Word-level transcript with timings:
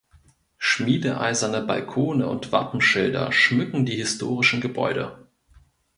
Schmiedeeiserne 0.57 1.61
Balkone 1.61 2.25
und 2.27 2.51
Wappenschilder 2.51 3.31
schmücken 3.31 3.85
die 3.85 3.97
historischen 3.97 4.59
Gebäude. 4.59 5.27